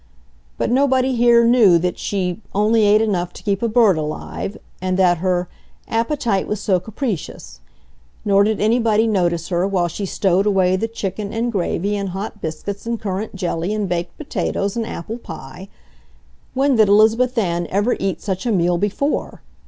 [0.57, 4.97] But nobody here knew that she "only ate enough to keep a bird alive," and
[4.97, 5.47] that her
[5.87, 7.59] "appetite was SO capricious!"
[8.25, 12.41] Nor did anybody notice her while she stowed away the chicken and gravy and hot
[12.41, 18.23] biscuits and currant jelly and baked potatoes and apple pie—when did Elizabeth Ann ever eat
[18.23, 19.43] such a meal before!